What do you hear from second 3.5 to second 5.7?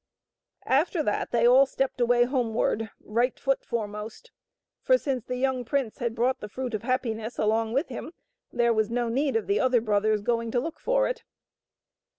foremost; for since the young